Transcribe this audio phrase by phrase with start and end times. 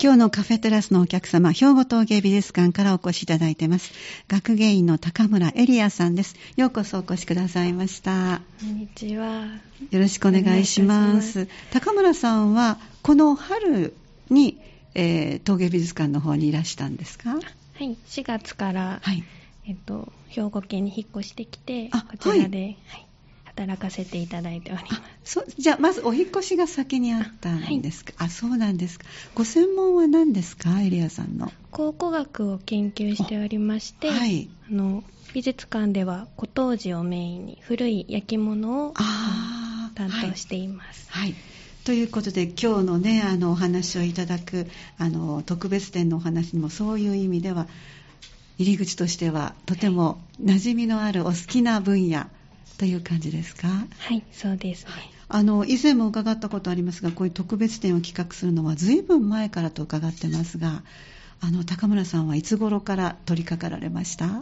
[0.00, 3.92] 今日のカフェテラスのお客様、兵庫陶芸美術館からお越しいただいています。
[4.28, 6.36] 学芸員の高村エリアさんです。
[6.56, 8.40] ようこそお越しくださいました。
[8.60, 9.46] こんにちは。
[9.90, 11.40] よろしくお願いします。
[11.40, 13.92] お願いい高村さんは、この春
[14.30, 14.60] に、
[14.94, 17.30] えー陶芸美術館の方にいらしたんですか？
[17.30, 17.38] は
[17.80, 19.24] い、4月から、はい。
[19.66, 23.07] えっと、兵庫県に引っ越してきて、あこちらで、はい
[23.58, 24.94] 働かせていただいております。
[24.94, 25.02] あ。
[25.24, 28.12] そうじゃあまずお引っ越しが先にあったんですか？
[28.18, 29.04] あ,、そうなんですか。
[29.34, 30.80] ご専門は何ですか？
[30.80, 31.50] エリアさんの。
[31.70, 34.48] 考古学を研究しておりまして、はい。
[34.70, 35.02] あの
[35.34, 41.06] 美術館では古陶磁をメインに古い焼き物をああ担当しています。
[41.10, 41.34] はい、
[41.84, 44.66] ということで今日のねあのお話をいただく
[44.96, 47.66] あの特別展のお話にもそういう意味では
[48.58, 52.26] 入り口としてはとても馴染みのあるお好きな分野
[52.78, 53.68] という感じですか？
[53.68, 54.92] はい、そうですね。
[55.28, 60.82] あの以前も伺ったことありますがこういう特別展を企画するのは随分前からと伺ってますが
[61.40, 64.40] あの高村さんはいつ頃から取り掛かられました？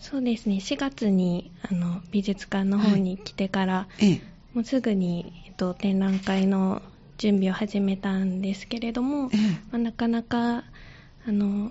[0.00, 4.20] そうですね、4月にあの美術館の方に来てから、ええ。
[4.52, 6.82] もうすぐに、えっと、展覧会の
[7.18, 9.38] 準備を始めたんですけれども、ええ。
[9.70, 10.64] まあなかなか
[11.24, 11.70] あの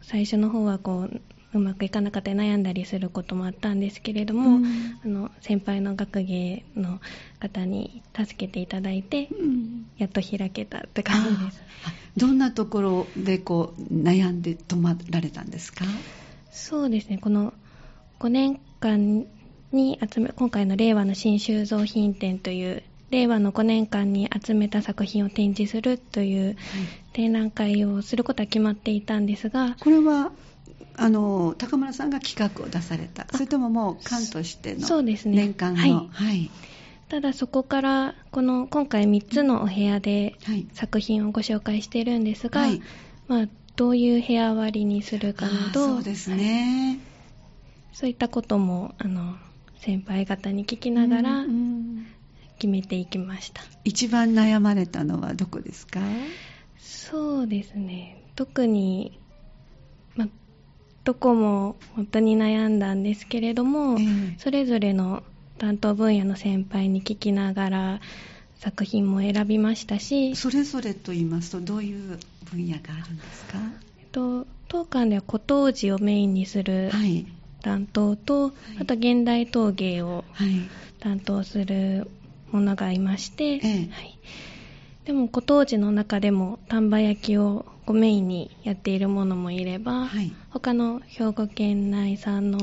[0.00, 1.20] 最初の方はこう
[1.54, 4.66] うまくいかなかったり悩んだりすることもあったんですけれども、うん。
[5.04, 7.00] あの先輩の学芸の
[7.40, 9.86] 方に助けていただいて、うん。
[9.96, 11.62] やっと開けたって感じです。
[11.86, 15.84] あどんなところでこう悩んで止まられたんですか？
[16.50, 17.54] そうですね、この
[18.18, 19.24] 5年間
[19.70, 26.56] に集め、今回の令和の新収蔵品展という、令和の5年間に集めた作品を展示するという
[27.12, 30.32] 展覧会をすることは決まっていたんですが、これは
[30.98, 33.26] あの高村さんが企画を出された。
[33.32, 35.36] それとももう館としてのそうですね。
[35.36, 35.80] 年間の。
[35.80, 35.92] はい。
[36.10, 36.50] はい。
[37.08, 40.66] ただそこから、この今回3つのお部屋ではい。
[40.74, 42.82] 作品をご紹介しているんですが、はい。
[43.28, 46.98] まあ、どういう部屋割りにするかなど、そうですね、
[47.92, 49.36] そういったことも、あの、
[49.78, 51.44] 先輩方に聞きながら
[52.58, 53.62] 決めていきました。
[53.84, 56.00] 一番悩まれたのはどこですか？
[56.78, 58.24] そうですね。
[58.34, 59.27] 特に、ま、
[61.08, 65.22] どこも本当に悩んだんですけれども、ええそれぞれの
[65.56, 68.00] 担当分野の先輩に聞きながら
[68.58, 72.18] 作品も選びましたし、それぞれと言いますとどういう
[72.52, 73.58] 分野があるんですか？
[73.98, 77.24] えっと、当館では古陶磁をメインにするはい。
[77.62, 80.68] 担当と、あと現代陶芸をはい。
[81.00, 82.10] 担当する
[82.52, 83.64] ものがいまして、ええ。
[83.64, 84.18] はい、
[85.06, 90.30] でも古陶磁の中でも丹波焼きをこうメインにやっているものもいれば、はい。
[90.50, 92.58] 他の兵庫県内産の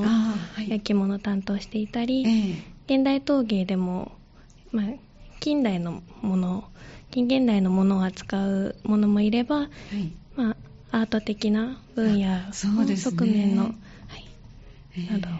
[0.68, 2.96] 焼き物を担当していたり、ええ。
[2.96, 4.12] 現代陶芸でも、
[4.70, 4.84] まあ、
[5.40, 6.68] 近代のもの
[7.10, 10.12] 近現代のものを扱うものもいれば、はい。
[10.36, 10.50] ま
[10.92, 13.74] あ、アート的な分野の側面の、はい。
[14.96, 15.12] ええ。
[15.12, 15.32] などを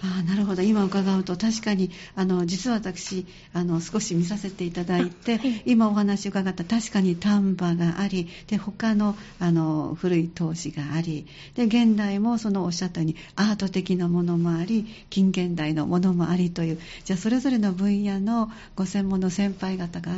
[0.00, 0.62] ああなるほど。
[0.62, 5.62] 今伺うと確かにあの実は私あの少し見させていただいて、あはい。
[5.66, 20.12] 今お話伺った確かに丹波がありで他のあの古い陶器がありで現代もそのおっしゃったようにアート的なものもあり近現代のものもありというじゃあそれぞれの分野のご専門の先輩方が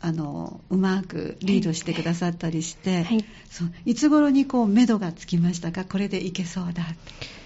[0.00, 3.24] あのうまくリードしてくださったりして、はい。
[3.50, 5.84] そういつ頃にこう目処がつきましたか？
[5.84, 6.82] これでいけそうだ。
[6.84, 7.39] って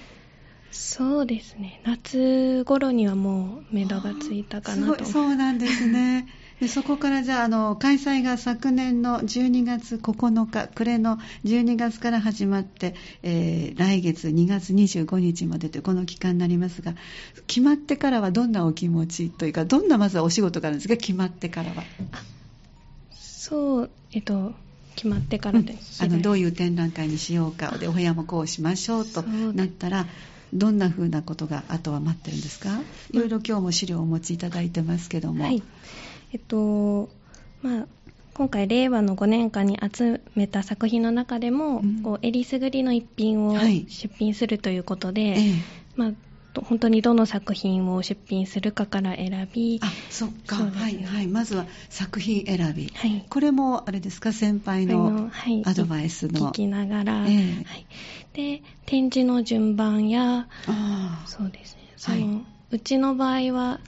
[0.75, 1.81] そうですね。
[1.85, 5.05] 夏頃にはもう目処がついたかなと。
[5.05, 6.27] そうなんですね。
[6.61, 16.95] でそこからじゃああの開催が昨年の12月9日暮れの12月から始まって、えー来月2月25日までというこの期間になりますが
[17.47, 20.97] 決まってからはどんなお気持ちというかどんなまずはお仕事があるんですか？
[20.97, 21.83] 決まってからは、
[23.13, 24.55] そうえっと
[24.97, 30.07] 決まってからで、あのどういう展覧会にしようかでお部屋もこうしましょうとなったら
[30.55, 32.81] どんな風なことがあとは待ってるんですか？
[33.13, 35.45] いろいろ今日も資料をお持ちいただいてますけども。
[35.45, 35.63] はい。
[36.33, 37.09] えっと
[37.63, 37.87] まあ
[38.35, 42.03] 今回令和の5年間に集めた作品の中でも、うん。
[42.03, 43.87] こうえりすぐりの一品をはい。
[43.89, 45.55] 出品するということで、ええ。
[45.97, 46.17] まあと
[46.63, 50.71] 本当にどの作品を出品するかから選びあそっか、ね。
[50.75, 51.27] はいはい。
[51.27, 53.25] まずは作品選び、はい。
[53.29, 54.33] これもあれですか？
[54.33, 55.63] 先輩あののはい。
[55.67, 57.65] アドバイスの、聞きながら、ええ。
[57.65, 57.87] はい、
[58.35, 61.27] で展示の順番やああ。
[61.27, 61.81] そうですね。
[61.97, 62.25] そはい。
[62.27, 63.81] の、うちの場合は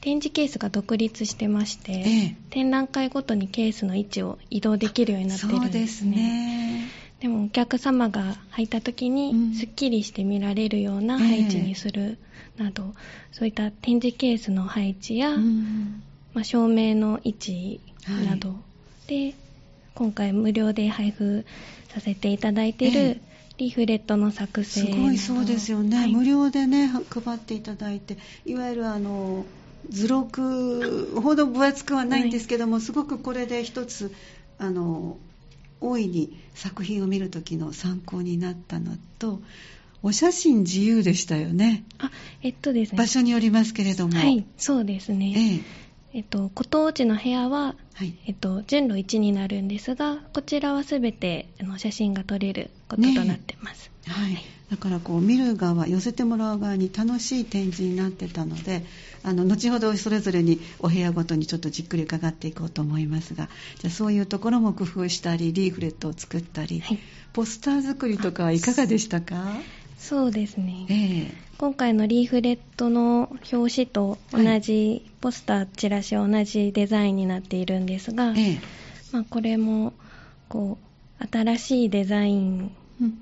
[0.00, 2.36] 展示ケースが独立してまして、ええ。
[2.48, 6.88] 展覧会ごとにケースの位置を移動できるようになってるんでそうですすねね
[7.20, 9.14] でもお客様が入った時うん。
[9.14, 12.18] にすっきりして見られるような配置にする
[12.56, 12.94] など、
[13.32, 16.02] そういった展示ケースの配置や、うん。
[16.32, 17.80] まあ、照明の位置
[18.24, 18.54] など、
[19.06, 19.34] で
[19.94, 21.44] 今回無料で配布
[21.88, 23.20] させていただいていえる
[23.58, 26.12] リーフレットの作成すごいそうですよね、はい。
[26.12, 29.44] 無料でね配っていただいていわゆるあの
[29.88, 34.14] 図録ほど分厚くはないんですけども、すごくこれで一つ
[34.58, 35.18] あの
[35.80, 39.40] 大いに作品を見る時の参考になったのと
[40.02, 41.84] お写真自由でしたよね。
[41.98, 42.10] あ
[42.42, 42.98] えっとですね。
[42.98, 44.18] 場所によりますけれども。
[44.18, 45.62] はいそうですえね、
[46.14, 46.20] ええ。
[46.20, 48.14] っと古当地の部屋ははい。
[48.26, 54.38] えっと、順路1になるんですがこちらはすべてあの写真が撮れることとなってます、はい、
[54.70, 58.84] だからこう見る側寄せてもらう側に楽しい展示になってたので
[59.22, 63.48] あの後ほどそれぞれにお部屋ごとにちょっとじっくり伺っていこうと思いますが
[63.80, 66.98] じゃあそういうところも工夫したりリーフレットを作ったり、はい。
[67.32, 69.54] ポスター作りとかはいかがでしたか？
[69.98, 78.60] そうですね、え今回のリーフレットの表紙と同じ、ポスターチラシは同じデザインになっているんですが、ええ。
[79.12, 79.92] まあ、これも
[80.48, 80.78] こ
[81.20, 83.18] う新しいデザインうん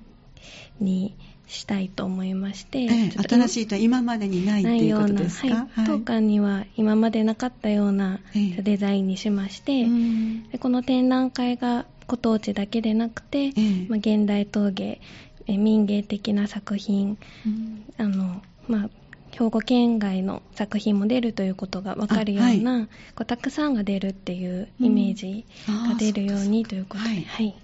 [0.80, 1.14] に
[1.48, 5.66] したいと思いまして、ええ新しいとは今までにないっていうことですか？
[5.72, 8.62] はい、当館には今までなかったようなええ。
[8.62, 10.48] デザインにしまして、うん。
[10.50, 13.86] でこの展覧会が古当地だけでなくて、ええ。
[13.88, 15.00] まあ、現代陶芸
[15.46, 17.16] え民芸的な作品
[17.46, 17.84] うん。
[17.96, 18.90] あの、まあ、
[19.30, 27.54] 兵庫県外の作品も出るということが分かるような、あこうたくさんが出るっていうイメージが出るようにということで、はいはい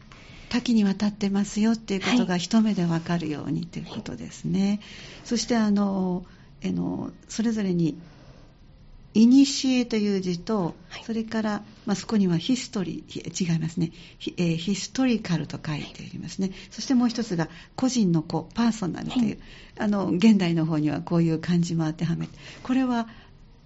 [0.54, 4.78] 多岐にわたってますよっていうことが一目でわかるようにということですね。
[5.24, 6.24] そしてあの
[6.64, 7.98] あのそれぞれに
[9.14, 11.04] 「いにしえ」という字と、はい。
[11.04, 13.90] それから、まあ、そこにはヒストリー違いますね。
[14.20, 19.38] ヒ,、えーヒストリカルと書いてありますね、そしてもう一つが個人の子パーソナルという、はい。
[19.78, 22.38] あの現代の方にはこういう漢字も当てはめて。
[22.62, 23.08] これは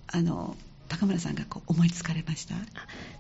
[0.07, 0.57] あの
[0.89, 2.55] 高村さんがこう思いつかれました？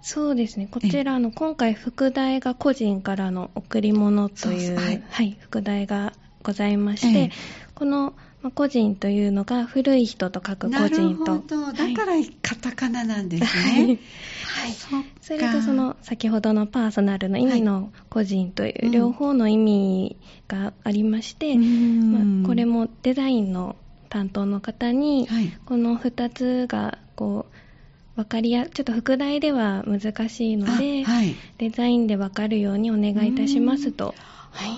[0.03, 0.69] そうですね。
[0.70, 5.03] こちらあの今回副題が個人からの贈り物というはい。
[5.11, 6.12] はい、副題が
[6.43, 7.31] ございまして、ええ。
[7.75, 13.87] この、まあ個人というのが古い人と書く個なる人とほどだかはいらカタカナなんですはい。
[13.87, 13.99] ね。
[14.44, 14.73] はい。
[15.20, 20.17] それとその先ほどのパーソナルの意味の個人という両方の意味
[20.47, 22.43] がありまして、うん。
[22.43, 23.76] まあ、これもデザインの
[24.08, 25.52] 担当の方に、はい。
[25.66, 31.34] この2つがこう分かりやちょっと副題では難しいので、あはい。
[31.58, 34.14] デザインで分かるようにお願いいたしますと、
[34.50, 34.70] はい、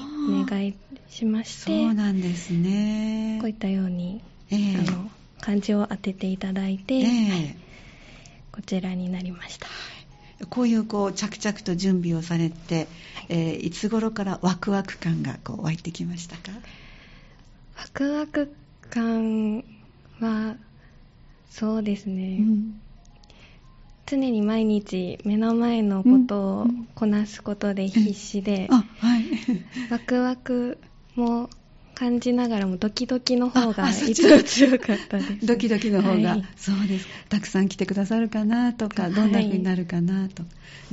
[0.42, 0.74] お願い
[1.08, 3.38] しましそてうなんですね。
[3.40, 4.76] こういったように、ええ。
[4.76, 5.10] あの
[5.40, 7.02] 漢字を当てていただいて、ええ。
[7.02, 7.56] はい。
[8.52, 9.68] こちらになりました。
[10.48, 12.88] こういうこう着々と準備をされて、
[13.28, 16.50] えーいつ頃からワクワク感がこう湧いてきましたか？
[17.76, 18.52] ワクワク
[18.90, 19.64] 感
[20.20, 20.56] は
[21.48, 22.80] そうですね、うん。
[24.06, 29.24] 常に毎日目の前のことをこなすことで必死で、あはい。
[29.90, 30.78] ワクワク
[31.14, 31.48] も
[31.94, 34.14] 感じながらもドキドキの方がいち。
[34.14, 35.46] つも強かったです。
[35.46, 36.44] ドキドキの方が、はい。
[36.56, 37.08] そうです。
[37.28, 39.12] たくさん来てくださるかなとかはい。
[39.12, 40.42] どんな風になるかなと、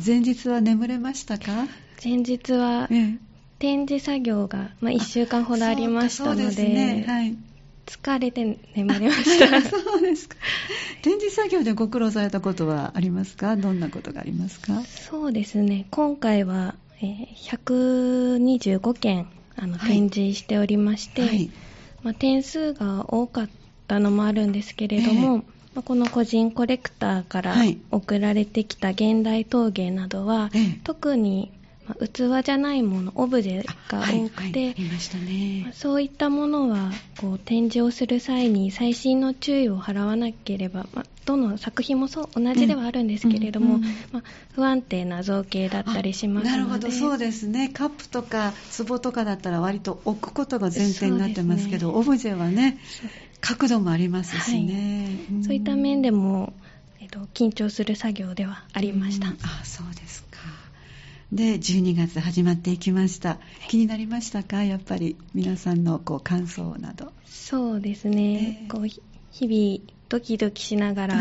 [0.04, 1.68] 前日は眠れましたか？
[2.04, 3.18] 前日はええ。
[3.60, 7.04] 展示作業が、まあ、1週間ほどありましたのでね。
[7.08, 7.56] はい
[7.88, 9.62] 疲れて眠れました。
[9.68, 10.36] そうですか。
[11.01, 13.56] 展示作業でご苦労されたことはありますか？
[13.56, 14.81] どんなことがありますか？
[14.84, 15.88] そうですね。
[15.92, 19.89] 今回は、えー125件あのはい。
[19.89, 21.50] 展示しておりまして、はい。
[22.03, 23.50] まあ、点数が多かっ
[23.88, 25.53] たのもあるんですけれども、え。
[25.75, 27.77] まあこの個人コレクターからはい。
[27.91, 30.79] 送られてきた現代陶芸などは、ええ。
[30.84, 31.51] 特に、
[31.88, 34.75] まあ器じゃないものオブジェがはい多くて、
[35.74, 46.56] そういったものはこう展示をする際に細心の注意を払わなければ、まあどの作品もそう同じではあるんですけれども、うんうんうんまあ不安定な造形だったりしますので。
[46.56, 47.70] あなるほどそうですね。
[47.70, 51.98] カップとか壺とかだったら割と置くことが前提になってますけどね。
[51.98, 52.79] オブジェはね
[53.41, 55.44] 角度もありますしね、ん。
[55.44, 56.53] そういった面でも、
[57.00, 59.34] えっと、緊張する作業ではありました、うん。
[59.44, 60.26] あそうですか
[61.31, 63.38] で12月始まっていきました。
[63.67, 64.63] 気になりましたか？
[64.63, 67.12] やっぱり皆さんのこう感想など。
[67.25, 68.67] そうですね、ええ。
[68.69, 71.19] こうひ日々ドキドキしながら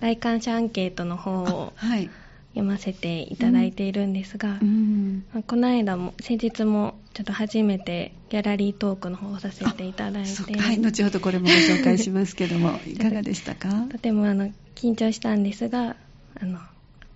[0.00, 2.08] 来館者アンケートの方をはい、
[2.50, 5.24] 読ませていただいているんですが、うん。
[5.34, 10.60] まあこの間も先日もちょっと初めてギャラリートークの方をさせていただいて。
[10.60, 13.88] はい、後ほどこれもご紹介しますけども いかがでしたか？
[13.90, 15.96] とてもあの緊張したんですが
[16.40, 16.60] あの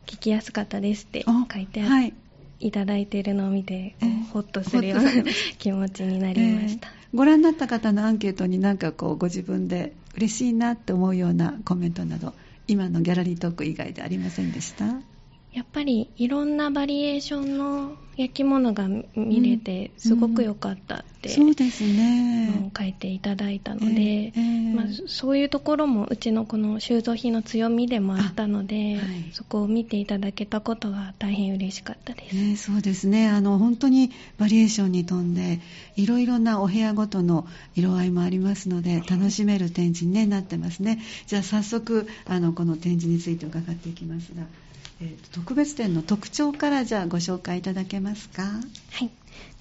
[0.07, 2.15] 聞きやすかったですってあ書いてあはい
[2.61, 5.11] いただいているのを見て、ええほっとするような
[5.59, 12.35] 気持ちになりました、えーご覧になった方のアンケートになんかこうご自分で嬉しいなって思うようなコメントなど
[12.69, 14.85] 今のギャラリートーク以外でありませんでした？
[15.53, 18.87] やっぱりいろんなバリエーションの焼き物が
[19.17, 22.71] 見れてすごく良かったって、そうですね。
[22.77, 33.29] 書いていただいたので、えーまあ、そういうところもうちのこの収蔵品の強みでもあったので、はい、そこを見ていただけたことが大変嬉しかったです、ね、そうですね。
[33.29, 35.61] あの本当にバリエーションに富んで
[35.97, 41.01] いろいろなお部屋ごとの色合いもありますので楽しめる展示に、ね、なってますね。
[41.27, 44.43] じゃあ早速あのこの展示について伺っていきますが。
[45.03, 48.43] えー、特別展の特徴からじゃあご紹介いただけますか？
[48.43, 49.11] はい。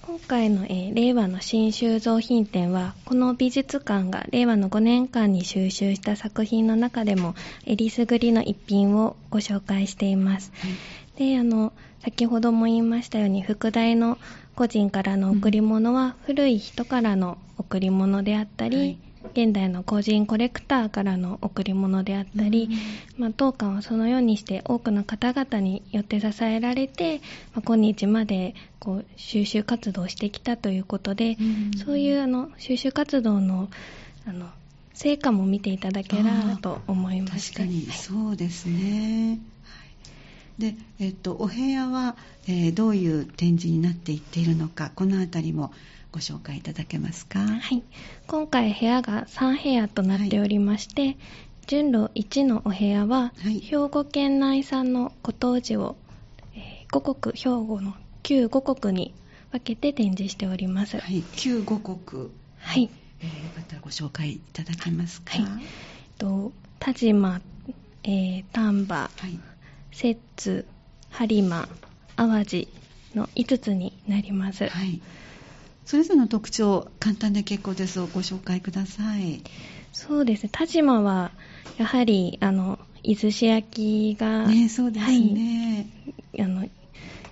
[0.02, 7.34] 今回の、えー、令和の新収蔵品展は、この美術館が令和の5年間に収集した作品の中でも、
[7.66, 10.52] えりすぐりの一品をご紹介しています。
[10.56, 14.18] はい、で、あの、先ほども言いましたように、副題の
[14.56, 18.98] 個人からの贈り物は、古い人からの贈り物であったり、はい
[19.32, 22.68] 現代の個人コレクターからの贈り物であったり、
[23.16, 27.20] まあ、当館はそのようにして多くの方々によって支えられて、
[27.54, 31.36] まあ、今日までこう収集活動をしてきたということで、
[31.84, 33.68] そういうあの収集活動の
[34.26, 34.48] あの
[34.94, 37.52] 成果も見ていただければと思います。
[37.52, 39.38] 確かにそうですね、
[40.58, 45.72] で、えっと、お部屋は、えー、どういう展示になっていっているのかこの辺りも
[46.12, 47.38] ご紹介いただけますか？
[47.38, 47.82] はい。
[48.26, 51.16] 今回部屋が3部屋となっておりまして、はい、
[51.66, 55.96] 順路1のお部屋は、はい、兵庫県内産のご当地を、
[56.54, 59.14] えー、五国兵庫の旧五国に
[59.52, 62.90] 分けて展示しております、はい、旧五国はい、
[63.20, 65.38] えー、よかったらご紹介いただけますか？
[65.38, 65.66] はい、えっ
[66.18, 67.40] と田島、
[68.02, 69.38] えー、丹波、はい、
[69.92, 70.66] 摂津
[71.12, 71.68] 播磨
[72.16, 72.68] 淡路
[73.14, 75.00] の5つになります、はい
[75.90, 79.42] それぞれの特徴簡単で結構ですをご紹介ください。
[79.92, 80.50] そうですね。
[80.52, 81.32] 田島は
[81.78, 85.88] やはりあの伊豆市焼が、ね、そうですね、
[86.32, 86.68] はい、あの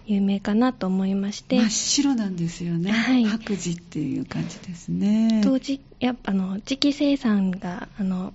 [0.07, 1.57] 有名かなと思いまして。
[1.61, 5.41] 真っ白なんですよね、はい、白磁っていう感じですね。
[5.45, 8.33] 当時やあの磁器生産があの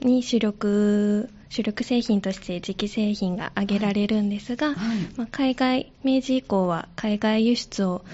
[0.00, 4.76] に主力主力製品として磁器製品が挙げられるんですが、はい。
[5.18, 8.06] まあ、海外明治以降は海外輸出を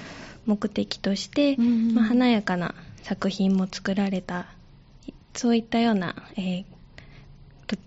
[0.47, 4.47] 目的として、うん、まあ、華やかな作品も作られた
[5.35, 6.65] そういったような、えー、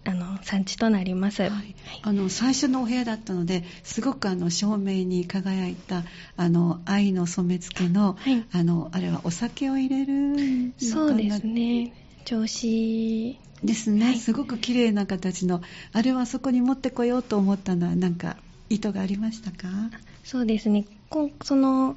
[0.05, 6.03] あの産地となります、はい、あの最初のお部屋だったのですごくあの照明に輝いた
[6.37, 11.93] あの愛の染め付けのはい、あのあれはお酒を入れるそうですね。
[12.25, 13.37] 調子。
[13.63, 15.61] ですね、はい、すごく綺麗な形の
[15.93, 18.37] あれはそこに持ってこようと思ったのは何か
[18.69, 19.67] 意図がありましたか？
[20.23, 20.85] そうですね。
[21.43, 21.95] その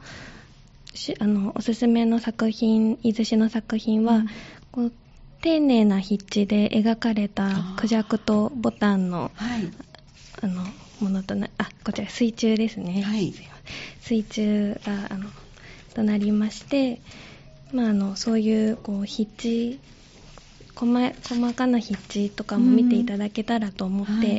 [1.19, 4.25] あのおすすめの作品伊豆市の作品は、
[4.77, 4.93] うん、
[5.41, 9.71] 丁寧な筆致で描かれたクジャクとボタンのはい、
[10.43, 10.63] あの
[11.01, 13.33] ものとなあこちら水中ですね、はい、
[14.01, 15.31] 水中があの
[15.95, 17.01] となりまして、
[17.73, 19.79] まあ、あのそういうこう筆致
[20.79, 24.39] 細細かな筆致とかも見ていただけたらと思って、うんはいは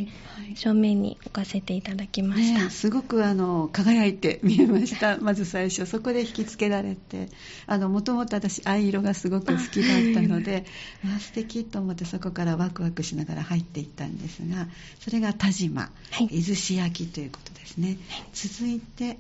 [0.54, 5.18] い、正面に置かせていただきました、ね、すごくあの輝いて見えました。
[5.22, 7.28] まず最初そこで引きつけられて。
[7.68, 10.66] もともと私藍色がすごく好きだったので
[11.06, 14.68] あ素敵と思ってそこからワクワクしながら入っていったんですが
[15.00, 19.18] それが田島、はい、伊豆市焼ということですね、はい、続いて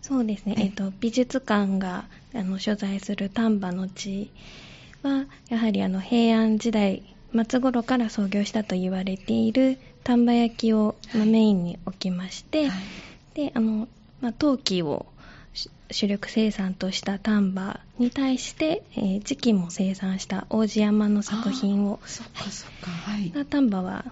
[0.00, 2.04] そうですね、えっと、美術館が
[2.34, 4.30] あの所在する丹波の地
[5.02, 7.02] はやはりあの平安時代
[7.46, 12.80] 末頃から創業したと言われている丹波焼きを、まメインに置きまして、はい、
[13.34, 13.86] であの、
[14.22, 15.04] まあ、陶器を
[15.90, 24.06] 主力生産とした丹波に対して、えー、磁器も生産した王子山の作品をそっかそっか、はい、丹波は、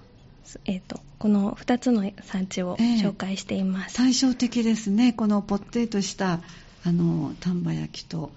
[0.66, 5.14] えーと、この2つの産地を紹介しています、えー、対照的ですね。
[5.14, 6.40] このぽってとした
[6.84, 8.24] あの丹波焼きと。
[8.24, 8.30] はい、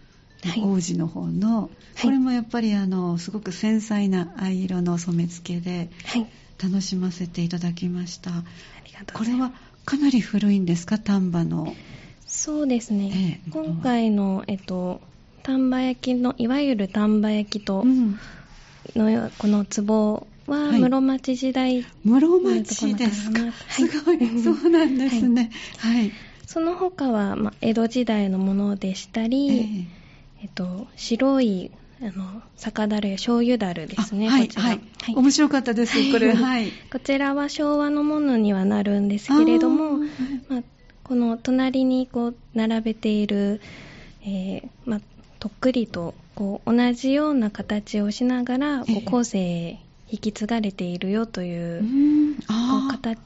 [0.61, 1.69] 王子の方の、
[2.01, 5.89] これもやっぱりあのすごく繊細な藍色の染め付けで
[6.61, 8.43] 楽しませていただきました、はい、
[9.13, 9.51] これは
[9.85, 10.97] かなり古いんですか？
[10.97, 11.75] 丹波の。
[12.25, 15.01] そうですね、ええ、今回の、えっと、
[15.43, 17.83] 丹波焼きのいわゆる丹波焼きと
[18.95, 26.11] の、うん、この壺は室町時代、室町ですか、すごい、そうなんですね、はい、
[26.47, 29.53] その他は、ま、江戸時代のものでしたり、え
[29.99, 30.02] え
[30.47, 31.71] っと、白い
[32.01, 39.99] あの酒樽や醤油樽ですね、はい、はい、はい、面白かったです、これ、 はい、こちらは昭和のものにはなるんですけれども、
[40.49, 40.63] まあ、
[41.03, 43.61] この隣にこう並べている、
[44.25, 45.01] えーまあ、
[45.39, 51.83] とっくりとこう同じような形をしながら、こう後世へ引き継がれているよという、
[52.47, 52.53] こ
[52.85, 53.17] う形。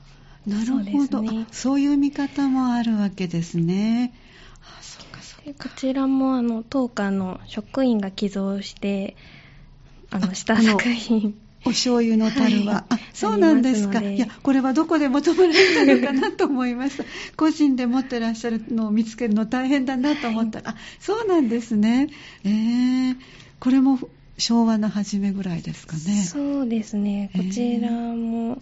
[0.46, 1.24] なるほど。
[1.52, 4.14] そういう見方もあるわけですね
[5.54, 9.16] こちらもあの当館の職員が寄贈して
[10.10, 11.36] あのあした作品
[11.66, 12.84] お醤油の樽は、はい。
[12.90, 14.00] あそうなんですか。
[14.02, 17.04] いやこれはどこで求められたのかなと思いました
[17.36, 20.62] 個人で持ってらっしゃるのを見つけるの大変だなと思った。
[20.62, 22.10] ら、あそうなんですね。
[22.46, 23.18] えー、
[23.60, 24.00] これも
[24.38, 26.24] 昭和の初めぐらいですかね。
[26.24, 27.32] そうですね。
[27.36, 28.62] こちらも、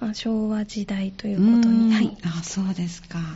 [0.00, 3.26] まあ、昭和時代ということに、はい、あそうですか、はい、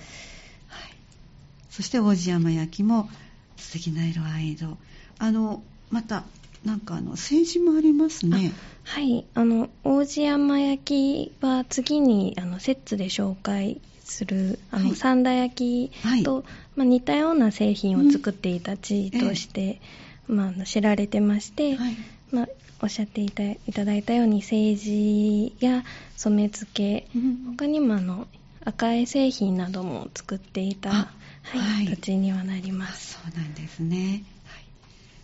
[1.78, 3.08] そして王子山焼きも
[3.56, 4.76] 素敵な色合いの。
[5.20, 6.24] あのまた
[6.64, 8.50] なんかあの政治もありますね。
[8.82, 14.96] はい、あの王子山焼きは次にあのセッツで紹介するあの、はい。
[14.96, 16.44] 三田焼きと、
[16.74, 19.80] まあ、似たような製品を作っていた地として、
[20.26, 21.96] まああの、知られてまして、はい。
[22.32, 22.48] まあ、
[22.82, 25.84] おっしゃっていたいただいたように政治や
[26.16, 27.54] 染め付けうん。
[27.56, 28.26] 他にもあの
[28.64, 31.12] 赤い製品なども作っていた、あ
[31.50, 31.60] はい。
[31.60, 31.86] はい。
[31.86, 33.14] 土地にはなりあます。
[33.14, 34.64] そうなんですね、はい、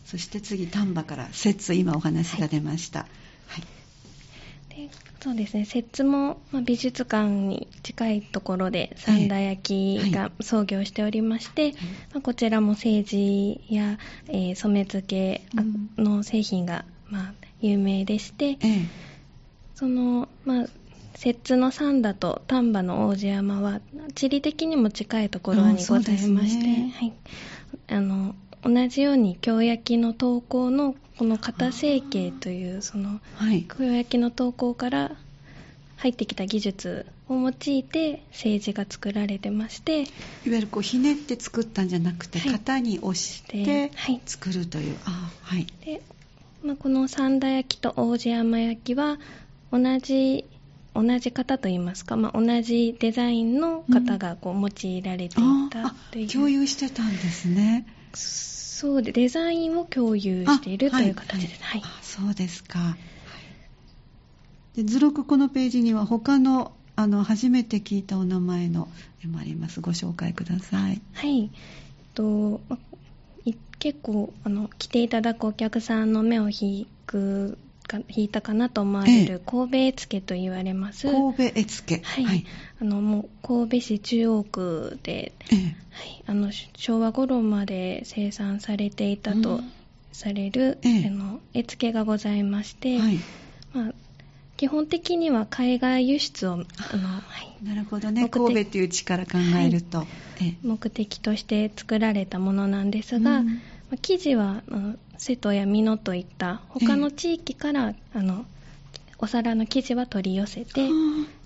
[0.04, 3.06] そして次丹波から摂津今お話が出ました、は
[3.58, 3.62] い。
[4.74, 4.88] で
[5.20, 10.10] そうですね、摂津も、まあ、美術館に近いところで三田焼ええ。
[10.10, 11.72] が創業しておりまして、
[12.12, 15.46] まあ、こちらも政治や、えー染付け
[15.96, 18.86] の製品が、まあ、有名でして、ええ。
[19.74, 20.66] その、まあ、
[21.24, 23.80] 摂津の三田と丹波の王子山は
[24.14, 26.94] 地理的にも近いところあにございまして、ね。
[26.94, 27.12] はい、
[27.88, 33.62] あの同じように京焼の投稿のこの片成形というそのはい。
[33.62, 35.12] 京焼きの投稿から
[35.96, 37.52] 入ってきた技術を用い
[37.84, 40.08] て政治が作られてましていわ
[40.44, 42.52] ゆるこうひねって作ったんじゃなくて、はい。
[42.52, 43.90] 型に押して
[44.26, 45.66] 作るという、あはい。
[45.86, 46.02] で、
[46.62, 49.18] まあ、この三田焼きと王子山焼きは
[49.72, 50.44] 同じ
[50.94, 57.86] 同じ型といいますか、まあ、同じデザインの型がこう用いられていあたあという、共有してたんですね。
[58.14, 61.54] そうでデザインを共有しているという形で。
[61.54, 61.82] す、はい。
[61.84, 62.96] あそうですか、は
[64.74, 68.88] い、で図録このページには他のあの初めて聞いたお名前の
[69.24, 69.80] 絵もあります。
[69.80, 71.02] ご紹介ください。
[71.14, 71.50] はい。
[72.14, 72.60] と、
[73.80, 77.63] 結構、あの、来ていただくお客さんの目を引くか、
[78.08, 79.26] 引いたかなと思われええ。
[79.26, 81.10] る神戸絵付けと言われます。
[81.10, 81.98] 神戸絵付。
[81.98, 82.24] けはい。
[82.24, 82.44] はい。
[82.80, 85.56] あの、もう、神戸市中央区で、ええ。
[85.90, 86.24] はい。
[86.26, 89.72] あの、し昭和頃まで生産されていたとうん。
[90.12, 91.06] される、ええ。
[91.08, 93.18] あの、絵付けがございまして、はい。
[93.72, 93.92] まあ、
[94.56, 97.22] 基本的には海外輸出を、あの、は
[97.60, 97.64] い。
[97.64, 98.28] なるほどね。
[98.28, 100.06] 神戸っていう地から考えると、
[100.40, 100.54] ええ。
[100.62, 103.62] 目的として作られたものなんですが、うん
[103.94, 104.62] まあ生地は
[105.18, 108.44] 瀬戸や美濃といった他の地域から、あの
[109.18, 110.88] お皿の生地は取り寄せてあ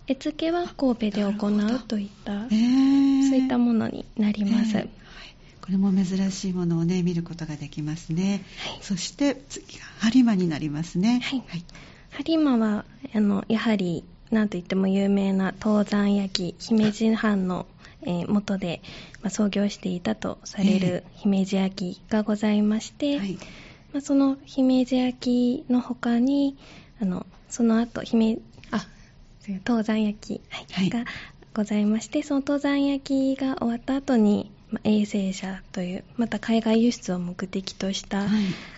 [0.06, 4.88] 絵付けは神戸で行うといった、ーええそういったものになります、ええはい。
[5.61, 8.78] これも珍しいものをね見ることができますね、はい。
[8.80, 11.20] そして次が播磨になりますね。
[11.22, 11.44] はい。
[12.24, 17.66] 播磨はあのやはり何といっても有名な東山焼き姫路藩の、
[18.02, 18.80] えー元で、
[19.22, 23.38] まあ、創業していたとされる姫路焼きがございまして、はい。
[23.92, 26.56] まあ、その姫路焼きの他に
[27.00, 28.38] あのその後姫
[28.70, 28.87] あ
[29.64, 30.90] 東山焼き、はいはい。
[30.90, 31.04] が
[31.54, 38.28] ございましてその東山焼きが終わった後に、まあ、衛星社というまた海外輸出を目的としたはい。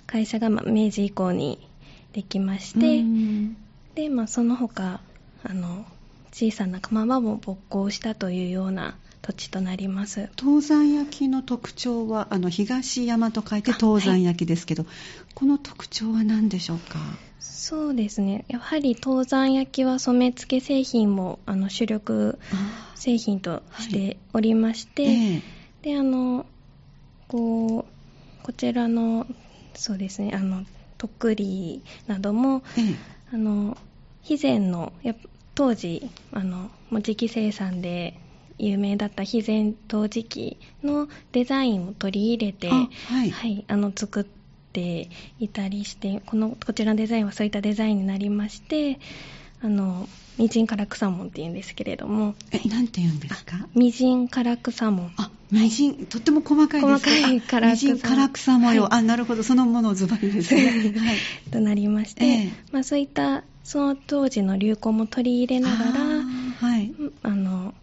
[0.06, 1.68] 会社が、まあ、明治以降に
[2.12, 3.56] できまして、うん。
[3.94, 5.00] で、まあ、その他
[5.44, 5.84] あの
[6.32, 10.30] 小さな窯場も勃興したというような土地となります。
[10.38, 14.86] 東山焼きの特徴はあの東山と書いて東山焼きですけど、
[15.34, 16.98] この特徴は何でしょうか？
[17.38, 18.44] そうですね。
[18.48, 25.42] やはり東山焼きは染付け製品もあの主力あ製品としておりまして、ええ。
[25.82, 26.46] で、あの、
[27.28, 29.26] こう、こちらの、
[29.74, 30.64] そうですね、あの、
[30.98, 32.94] とっくりなども、ええ。
[33.32, 33.76] あの、
[34.22, 38.18] 肥前の、やっぱ当時、あの、もう磁器生産で
[38.60, 43.30] 有名だった肥前陶磁器のデザインを取り入れて、あはい。
[43.30, 44.24] はい、あの、作っ
[44.72, 48.98] ていたりして、この、こちらのデザインはそういったデザインになりまして、
[49.62, 53.66] あの、みじん唐草紋っていうんですけれども、えなんて言うんですか？
[53.74, 55.12] みじん唐草紋。
[55.18, 56.86] あみじん、とっても細かいです。
[56.86, 58.92] ね細かい唐草あみじん唐草模様、はい。
[59.00, 59.42] あなるほど。
[59.42, 60.94] そのものをズバリですね。
[60.98, 61.16] はい。
[61.50, 62.52] となりまして、ええ。
[62.72, 66.00] まあ、そういったその当時の流行も取り入れながら
[66.68, 66.94] はい。
[66.98, 67.74] うんあの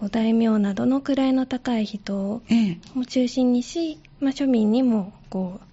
[0.00, 2.78] こう大名などの位の高い人ええ。
[2.96, 5.66] を中心にし、まあ、庶民にもこう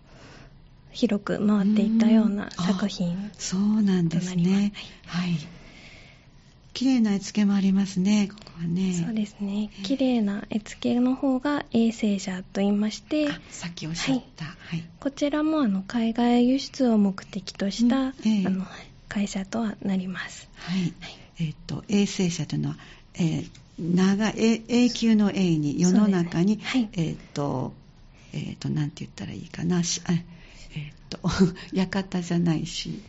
[0.91, 4.73] 広く回っていったような作品そうなんですね。
[5.05, 5.37] はい。
[6.73, 9.01] 綺麗な絵付けもありますね、ここはね。
[9.01, 9.69] そうですね。
[9.83, 14.43] 綺麗な絵付けの方が衛星車と言いまして、さっきおっしゃった。
[14.43, 18.09] はい、こちらもあの海外輸出を目的とした、うん。
[18.09, 18.65] えー、あの
[19.07, 20.49] 会社とはなります。
[20.55, 20.81] はい。
[20.81, 20.93] はい、
[21.39, 22.75] えっ、と、衛星車というのは、
[23.13, 27.73] えー、長い、永久の永に世の中に、ねはい、えっ、と、
[28.33, 31.19] えっ、ー、と、なんて言ったらいいかな、えっ、ー、と、
[31.71, 33.01] 館じゃないし。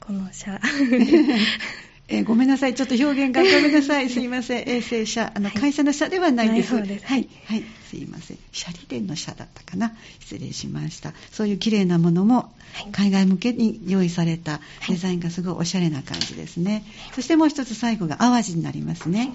[0.00, 0.60] この社。
[2.08, 6.74] えー、ごめんなさい、ちょっと表現がごめんなさい、すいません、 衛星社、あの、会社の社ではないです。
[6.74, 11.14] はい、はい、はい、すいません、シャリ電の社だったかな、失礼しました。
[11.32, 12.52] そういう綺麗なものも、
[12.92, 16.84] 海外向けに用意されたデザインがすごいおしゃれな感じですね。
[17.14, 19.32] そしてもう一つ最後が淡路になりますね。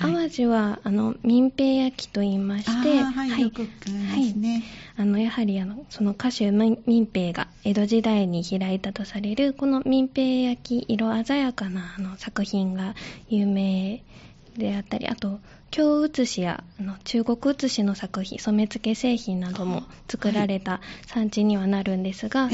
[0.00, 4.62] 淡路はあの民兵焼きと言いまして、はい、はい、よく聞ますね。
[4.96, 12.94] あのやはりあのその歌手民兵が江戸時代に開いたとされるこの民兵焼き色鮮やかなあの作品が
[13.28, 14.02] 有名
[14.56, 22.52] であったり、あと京写しやあの中国写しの作品、染付け製品なども作られた産地にはなるんですが、はい、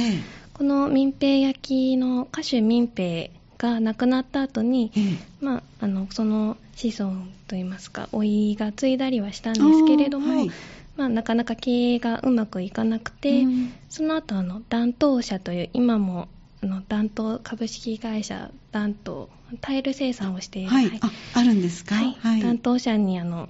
[0.53, 3.31] この民兵焼きの歌手民兵
[3.65, 4.93] が亡くなった後に、
[5.41, 7.15] まあ、あのその子孫
[7.49, 10.51] といいますか老いが継いだりはしたんですけれども、はい、
[10.97, 16.29] まあ、なかなか経営がうまくいかなくて、うん、その後あの暖冬社という今も
[16.63, 19.29] あの暖冬株式会社暖冬
[19.63, 22.17] タイル生産をしている、はい、ああるんですか、はい。
[22.21, 23.49] はい、暖冬社にあの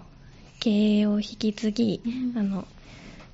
[0.61, 2.66] 経営を引き継ぎ、うん、あの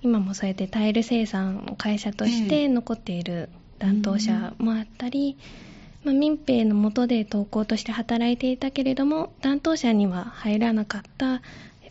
[0.03, 5.70] 今もそうやってタイル生産の会社として残っている暖冬社もあったり、えー
[6.05, 11.43] まあ、民兵の下で投稿として働いていたけれども担当者には入らなかった、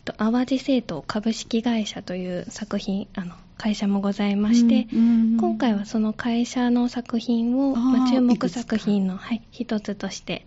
[0.04, 10.46] と、淡路製糖株式会社という作品あの会社もございまして、うんうんうん、今回はその会社の作品をまあ、注目作品の、はい、一つとして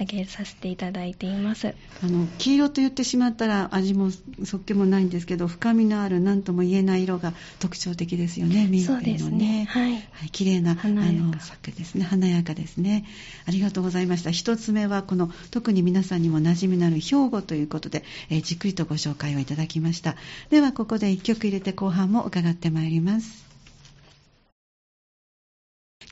[0.00, 1.74] 挙げさせていただいています。
[2.02, 4.10] あの黄色と言ってしまったら味も
[4.44, 9.18] そっけもないんですけど深みのある何とも言えない色が特徴的ですよね民のね。
[9.30, 12.04] ね、はい、はい、綺麗なあの作ですね。
[12.04, 13.04] 華やかですね。
[13.46, 14.30] ありがとうございました。
[14.30, 20.16] 一つ目はこの特に皆さんにも馴染みのある兵庫ということで、えー、じっくりとご紹介をいただきました。
[20.48, 23.50] ではここで1曲入れて後半も伺ってまいります。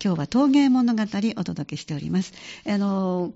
[0.02, 1.02] 今日は陶芸物語
[1.36, 2.32] お届けしております。
[2.66, 3.32] あの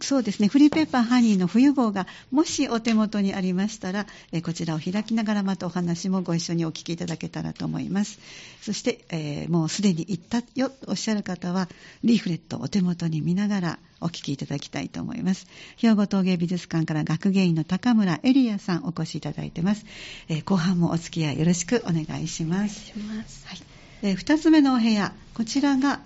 [0.00, 8.20] そうですね、フリーペーパーハニーの冬号がもしお手元にありましたら、えこちらを開きながらまたお話もご一緒にお聞きいただけたらと思います。
[8.62, 11.68] そして、えー、もうすでに行ったよとおっしゃる方は、
[12.04, 15.48] リーフレットをお手元に見ながらお聞きいただきたいと思います。
[15.76, 19.84] 兵庫陶芸美術館から学芸員の高村エリアさんお越しいただいてます。
[20.28, 22.92] えー、後半もお付き合いよろしくお願いします。
[22.94, 23.46] お願いします。
[23.48, 23.62] はい。
[24.02, 26.00] えー、2つ目のお部屋、こちらが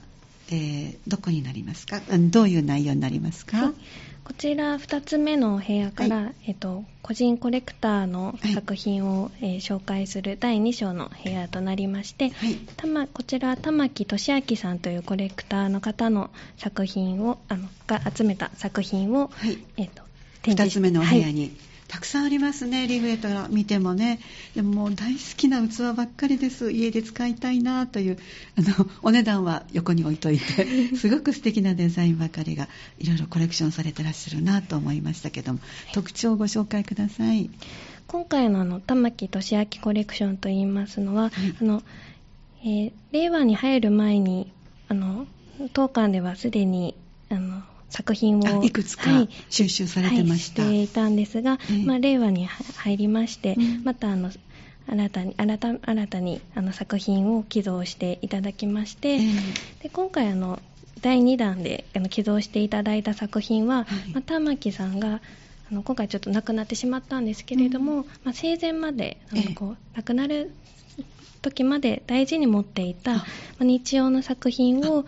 [0.53, 2.01] えー、どこになりますか？
[2.31, 3.73] どういう内容になりますか、はい、
[4.23, 19.31] こちら2つ目のお部屋から、はい、えっと、個人コレクターの作品を、はい、えー、紹介する第2章の部屋となりまして、はい、たまこちら玉木俊明さんというコレクターの方の作品をあのが集めた作品を、
[19.79, 20.03] えっと、
[20.43, 21.57] 2つ目のお部屋に、
[21.93, 24.19] たくさんありますね、リーフレットが見てもね。
[24.55, 26.73] でももう大好きな器ばっかりです。
[26.73, 28.19] 家で使いたいなという、
[28.57, 32.67] あの、お値段は横に置いといて、 すごく素敵なデザインばかりが、
[32.99, 35.59] いろいろコレクションされてらっしゃるなと思いましたけども、
[35.93, 37.51] 特徴をご紹介ください。
[38.07, 41.83] 今回のあの、玉木俊明コレクションといいますのは、はい、あの、
[42.63, 44.51] えー、令和に入る前に、
[44.89, 45.27] あの、
[45.75, 46.95] 当館ではすでに、
[47.29, 49.05] あの、作品をいくつか
[49.51, 54.31] 収集されてました、はいはい、していたんですが、えー、まあ、令和に入りまして、うん、またあの
[54.87, 60.59] 新たに新た新たにあの作品を寄贈していただきまして、えー、で今回あの
[61.03, 64.13] 第2弾であの寄贈していただいた作品は、はい。
[64.15, 65.21] まあ、玉木さんが
[65.71, 70.53] あの今回ちょっと亡くなってしまったんですけれども、うん、まあ、生前まであのこう、えー、亡くなる
[71.43, 73.25] 時まで大事に持っていた
[73.59, 75.05] 日曜の作品を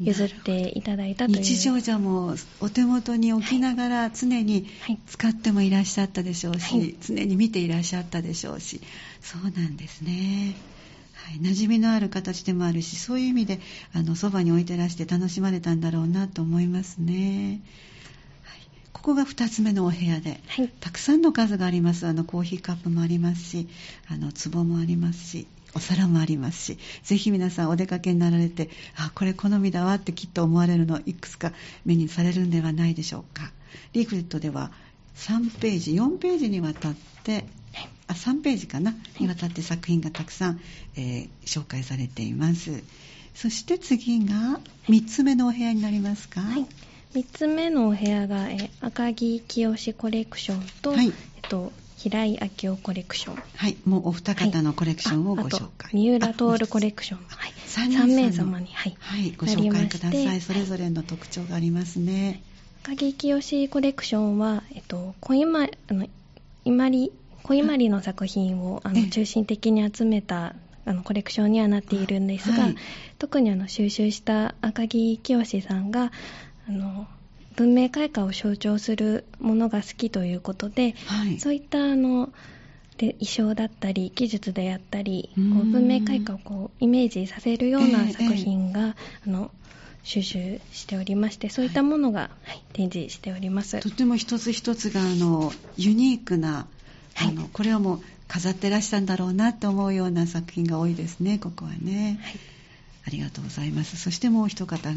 [0.00, 1.38] 譲っていただいたという。
[1.42, 4.66] 日常じゃもお手元に置きながら常に
[5.06, 8.80] 使ってもいらっしゃったでしょうし、はい、常に見ていらっしゃったでしょうし。
[9.20, 10.54] そうなんですね。
[11.14, 13.60] はい、馴染みのある形でもあるしそういう意味で
[13.94, 17.60] あのそばに置いてらして楽しまれたんだろうなと思いますね。
[18.92, 22.06] ここが2つ目のお部屋で、はい、たくさんの数があります。
[22.06, 23.68] あのコーヒーカップもありますし
[24.08, 31.52] あの壺もありますしお皿もありますし、ぜひ皆さんお出かけになられて、あ、これ好みだわってきっと思われるのいくつか
[31.84, 33.50] 目にされるんではないでしょうか。
[33.92, 34.70] リーフレットでは
[35.16, 37.44] 3ページ、4ページにわたって、
[38.06, 40.60] あ3ページかな、にわたって作品がたくさん、
[40.96, 42.82] えー、紹介されています。
[43.34, 46.40] そして次が3つ目のお部屋になりますか？
[46.40, 46.66] はい、
[47.14, 51.06] 3つ目のお部屋が、えー赤木清コレクションと、はい。
[51.06, 51.12] えっ
[51.48, 51.72] と、
[52.04, 53.42] 平井明夫コレクション。
[53.56, 57.20] はいもうお二方のコレクションをご紹介、ああと三浦徹コレクション。
[57.28, 60.40] はい、3三名様に、はい、はい、ご紹介ください。
[60.42, 62.42] それぞれの特徴がありますね。
[62.82, 66.06] 赤木清コレクションは、えっと、小今あの
[66.66, 67.10] 伊万里
[67.42, 69.02] 小伊万里の作品をあええ。
[69.04, 72.76] の中心的に集めたあのコレクションにはなっているんですが、はい。
[73.18, 76.12] 特にあの収集した赤木清さんが
[76.68, 77.06] あの
[77.56, 81.38] 文明開化を象徴するものが好きということで、はい。
[81.38, 82.32] そういったあの
[82.96, 88.94] で衣装だったり技術であったりこう文明開化をこうイメージさせるようええな作品が、
[89.26, 89.50] あの
[90.04, 93.78] 収集しておりましてそういったものが、はい展示しております。
[93.80, 96.66] とても一つ一つがあのユニークな、
[97.14, 101.38] はいあのこれはもう飾ってらしたんだろうなと思うような作品が多いですね。
[101.38, 102.18] ここはね。
[102.22, 102.38] はい
[103.06, 103.98] ありがとうございます。
[103.98, 104.88] そしてもう一方が、こ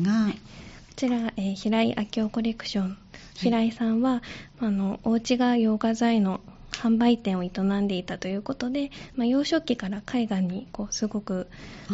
[0.97, 2.97] ちら、えー平井明夫コレクション。
[3.35, 4.23] 平井さんは、
[4.59, 11.47] あの、お家が洋画材の販売店を営んでいたということで、まあ、幼少期から絵画にこうすごく
[11.89, 11.93] あ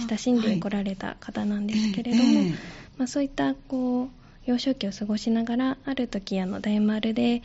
[0.00, 2.50] の親しんでこられた方なんですけれども、ええええ
[2.98, 4.08] まあ、そういったこう
[4.46, 7.42] 幼少期を過ごしながらある時あの大丸で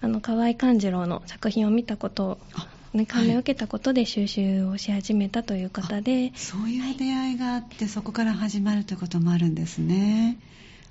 [0.00, 10.38] あの河合勘次郎の作品を見たことをあね感銘を受けたことで収集をし始めたという方で、そういう出会いがあって、そこから始まるということもあるんですね。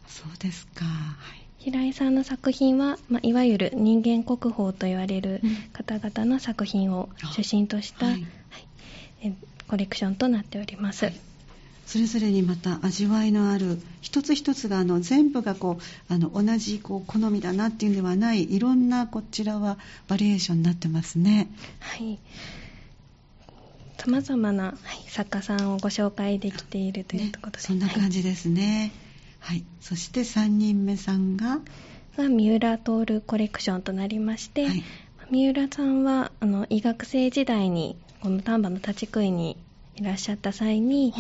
[0.08, 0.86] そうですか。
[0.86, 1.42] はい。
[1.60, 8.28] 平井さんの作品は、まあ、いわゆる人間国宝と言われるうん方々の作品を中心とした、はいはい
[9.24, 9.34] え
[9.68, 11.06] コレクションとなっております。
[11.06, 11.31] はい
[11.92, 19.78] それぞれにまた味わいのある一つ一つがあの全部がこうあの同じこう好みだなっていうのではないいろんなこちらは
[20.08, 21.50] バリエーションになってますね。
[21.82, 22.18] はい。
[23.98, 24.76] 様々な、はい、
[25.10, 28.94] 作家さんをご紹介できているというねところで、そんな感じですね。
[29.40, 29.66] はい。
[29.82, 31.60] そして3人目さんが、
[32.16, 34.82] が三浦徹コレクションとなりまして、はい
[35.30, 39.56] 三浦さんはあの医学生時代にこの丹波の立ち食いに
[39.96, 41.20] いらっしゃった際に、あ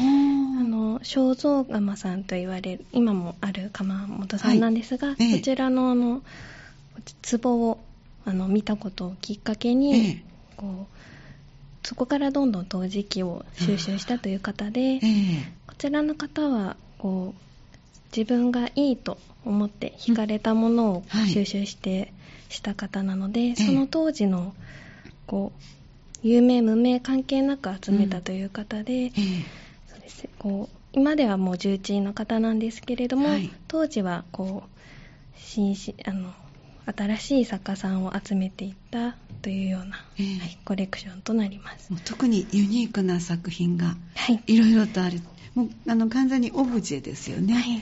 [0.61, 5.37] あの正蔵釜さんと言われる今もある釜本さんなんですが、はいええ。
[5.37, 6.21] そちらのあの
[7.41, 7.79] 壺を
[8.25, 10.23] あの見たことをきっかけに、ええ。
[10.57, 15.01] こうそこからどんどん陶磁器を収集したという方で、ええ。
[15.67, 21.29] こちらの方はこう自分がいいと思って惹かれたものをはい。
[21.29, 22.13] 収集して、
[22.49, 23.55] した方なので、え。
[23.55, 24.53] その当時の
[25.27, 25.80] こう
[26.23, 29.11] 有名無名関係なく集めたという方で、ええ。
[29.87, 33.49] そうですこう今ではもう重鎮の方なんですけれども、はい。
[33.67, 36.33] 当時はこう新しあの
[36.85, 40.39] 新しい作家さんを集めていったというような、ええ。
[40.39, 41.91] はいコレクションとなります。
[42.05, 45.21] 特にユニークな作品がはい、いろいろとある。
[45.55, 47.53] もうあの完全にオブジェですよね。
[47.53, 47.81] はい。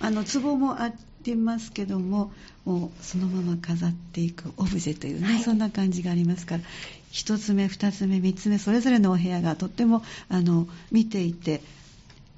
[0.00, 2.32] あの壺もありますけども
[2.70, 5.42] もうそのまま飾っていくオブジェというね、はい。
[5.42, 6.62] そんな感じがありますから
[7.12, 11.60] 1つ目2つ目3つ目それぞれのお部屋がとってもあの見ていて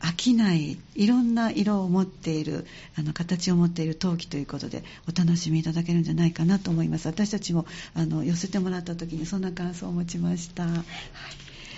[0.00, 2.66] 飽きないいろんな色を持っている
[2.98, 7.06] あの形を持っている陶器ということでお楽しみいただけるんじゃないかなと思います。
[7.06, 10.72] 私たちもあの寄せてもらった時にそんな感想を持ちました、はい。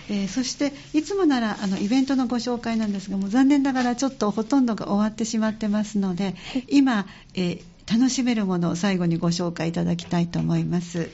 [0.08, 6.34] えーそしていつもならあのイベントのご紹介なんですがもう残念ながらちょっとほとんどが終わってしまってますので
[6.68, 11.10] 今、えー楽しめるものを最後にご紹介いただきたいと思います。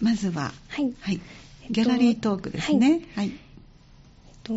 [0.00, 0.92] まずは、はい。
[1.00, 1.20] はい、
[1.70, 3.02] ギャラリートークですね。
[3.14, 4.52] はい、えっと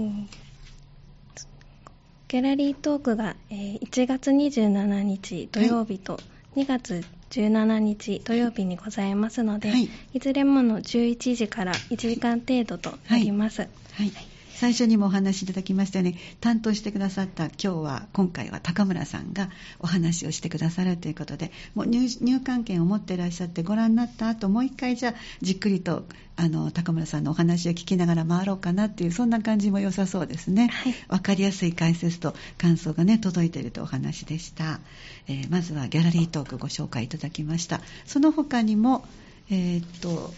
[2.28, 6.20] ギャラリートークが、えー1月27日土曜日と
[6.56, 9.90] 2月17日土曜日にございますので、はい。
[10.14, 13.62] い、ずれもの11時から1時間程度となります。
[13.62, 13.68] は
[14.04, 14.12] い、
[14.56, 26.06] 最初にもお話しいただきましたように担当してくださった今日は今回は高村さんがお話をしてくださるということでもう入入館券を持っていらっしゃってご覧になった後もう一回じゃあじっくりと
[26.38, 30.94] あの高村さんのお話を聞きながら回ろうかなっていうそんな感じも良さそうですね、はい。
[31.10, 34.80] 分かりやすい解説と感想がね届いているというお話でした、
[35.28, 37.82] えーまずはギャラリートークご紹介いただきました。
[38.06, 39.06] その他にも
[39.50, 40.34] えーっと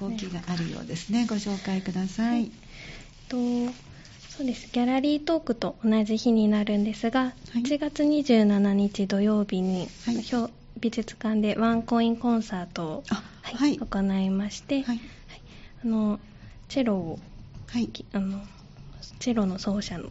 [0.00, 1.26] 動きがあるようですね。
[1.26, 2.50] ご紹介ください、
[3.28, 3.36] と
[4.28, 4.68] そうです。
[4.72, 7.58] ギャラリートークと同じ日になるんですが、い。
[7.60, 10.24] 1月27日土曜日に、はい。
[10.32, 13.78] 表美術館でワンコインコンサートを、あはいはい。
[13.78, 15.00] 行いまして、はい。
[15.84, 16.18] あの
[16.68, 17.18] チェロを
[18.12, 18.40] あの
[19.20, 20.08] チェロの奏者が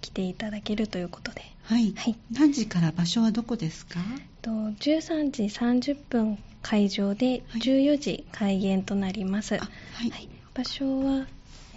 [0.00, 2.16] 来ていただけるということで、はい、はい。
[2.32, 4.00] 何時から場所はどこですか？
[4.42, 7.60] と13時30分会場ではい。
[7.60, 9.60] 14時開演となります、は
[10.06, 10.28] い。
[10.54, 11.26] 場所は、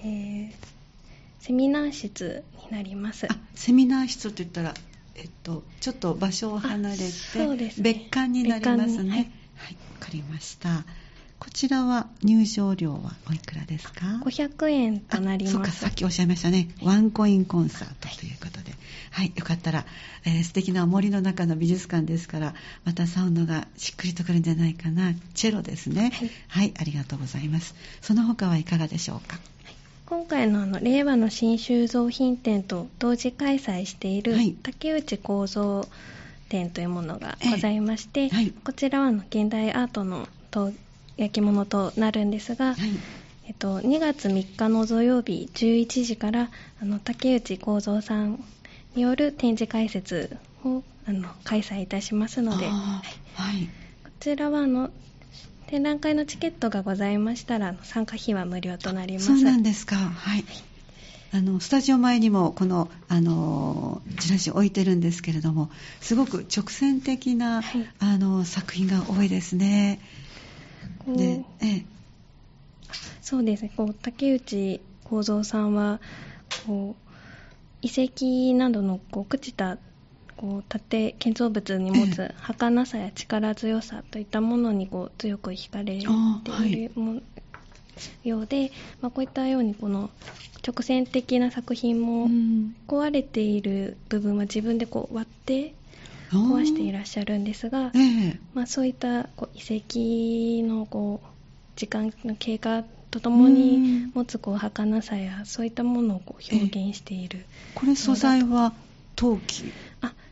[0.04, 0.52] えー
[1.40, 3.26] セミナー室になります。
[3.32, 4.74] あセミナー室って言ったら、
[5.16, 7.74] えっと、ちょっと場所を離れて、ね。
[7.80, 9.10] 別館になりますね。
[9.10, 9.20] はい。
[9.20, 9.30] はいわ、
[10.02, 10.84] かりました。
[11.40, 16.68] こちらは入場料はおいくらですか？500円となりあそうかますさっきおっしゃいましたね。
[16.82, 18.74] ワンコインコンサートということで。
[19.12, 19.86] はい、よかったら、
[20.26, 25.14] えー素敵な森の中の美術館ですからまたサウンドがしっくりとくるんじゃないかな。
[25.34, 26.12] チェロですね。
[26.50, 27.74] はい、ありがとうございます。
[28.02, 29.40] その他はいかがでしょうか？
[30.08, 34.56] 今回のあの令和の新収蔵品展と同時開催しているはい。
[34.64, 35.86] 竹内構造
[36.48, 38.30] 展というものがございまして、ええ。
[38.30, 38.54] はい。
[38.64, 40.72] こちらはあの現代アートのと
[41.18, 42.90] 焼き物となるんですが、はい。
[43.48, 46.50] えっと、2月3日の土曜日11時から
[46.82, 48.44] あの竹内幸三さん
[48.96, 53.02] による展示解説をあの開催いたしますのでは
[53.54, 53.70] い。
[54.20, 54.90] ちらはあの
[55.68, 59.96] 展覧会のチケットがございましたら参加費は無料となりますそうなんですか。
[59.96, 60.46] はい。
[61.34, 70.00] あのスタジオ前にもこのあのチラシ置いてるんですけれども、すごく直線的な、はいあの作品が多いですね。
[71.06, 71.86] で、ええ、
[73.22, 76.00] そうですねこう竹内幸三さんは
[76.66, 77.08] こう
[77.82, 79.78] 遺跡などのこう朽ちた
[80.38, 86.88] こう縦建造物に持えつ儚さや力強さといったものにこう強く惹かれていい。
[86.88, 87.22] るも、
[88.24, 88.72] ようで、
[89.02, 90.10] まあ、こういったようにこの
[90.66, 92.76] 直線的な作品もうん。
[92.88, 95.74] 壊れている部分は自分でこう割って
[96.32, 101.28] 壊していらっしゃるんですが、ええ、まあ、そういったこう遺跡のこう
[101.78, 103.54] 時間の経過とともうん。
[103.54, 107.46] に持つこう儚さやそういったものをこう表現している、
[107.76, 108.74] これ素材は
[109.16, 109.72] 陶器？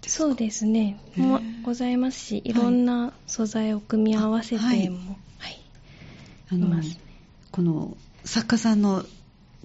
[0.05, 0.23] あですか？
[0.25, 5.59] そうですねもございますしいろんな素材を組み合わせても、あはいはい
[6.51, 6.81] あの
[7.51, 9.03] この作家さんの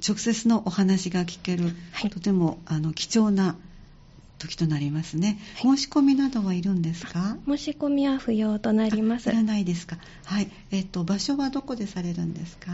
[0.06, 3.56] 直接のお話が聞ける、はいとてもあの貴重な
[4.38, 5.38] 時となりますね。
[5.56, 7.36] 申し込みなどはいるんですか？
[7.46, 9.98] 申し込みは不要となりますいらないですか？
[10.24, 10.50] はい。
[10.70, 12.70] えっ、と場所はどこでされるんですか？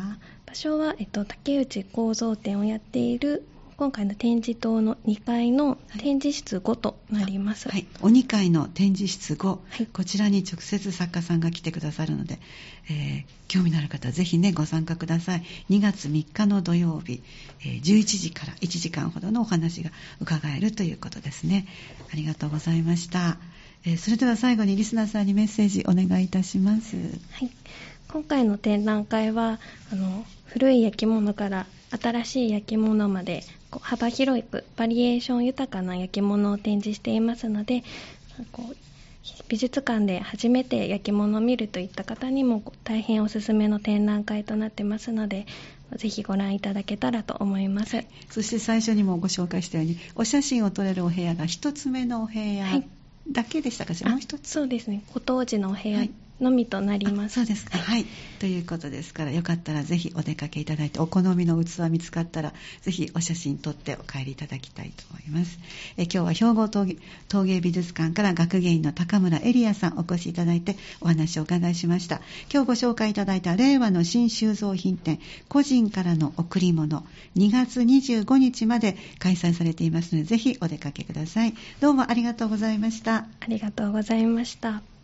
[0.46, 3.44] 場所は、えっと、竹内構造展をやっている
[3.78, 7.86] 今回の展示棟の2階の展示室5となります、はい。
[8.00, 12.38] お2階の展示室5、はいこちらに直接作家さんが来てくださるので、
[12.88, 15.42] えー興味のある方はぜひねご参加ください。
[15.68, 17.22] 2月3日の土曜日、
[17.60, 19.90] えー11時から1時間ほどのお話が
[20.22, 21.66] 伺えるということですね。
[22.10, 23.36] ありがとうございました。
[23.84, 26.96] えーそれでは最後にリスナーさんにメッセージお願いいたします。
[26.96, 27.50] はい、
[28.08, 29.60] 今回の展覧会は
[29.92, 33.44] あの古い焼き物から新しい焼き物まで
[33.82, 37.84] 幅広くバリエーション豊かな焼き物を展示していますので
[39.48, 45.46] 美術館で初めて焼き物を見るといった方にも大変おすすめの展覧会となってますので
[45.96, 48.04] ぜひご覧いただけたらと思います。
[48.30, 52.88] そして最初にもご紹介したように、お写真を撮れるお部屋が一つ目のお部屋はい。
[53.30, 53.94] だけでしたか？
[53.94, 54.48] しら、もう一つ。
[54.48, 55.02] そうですね。
[55.14, 57.40] ご当時のお部屋はいのみとなります。
[57.40, 57.78] あそうですか。
[57.78, 58.04] はい。
[58.38, 65.58] ということですから、よかったらぜひお出かけいただいて、お好みの器見つかったら、ぜひお写真撮ってお帰りいただきたいと思います。
[65.96, 66.96] え今日は兵庫陶芸
[67.28, 72.20] 陶芸美術館から学芸員の高村エリアさんお越しいただいてお話をお伺いしました。
[72.52, 75.18] 今日ご紹介いただいた令和の新収蔵品展、
[75.48, 81.54] 個人からの贈り物、2月25日まで開催されていますので、ぜひお出かけください。
[81.80, 83.26] どうもありがとうございました。
[83.40, 84.95] ありがとうございました。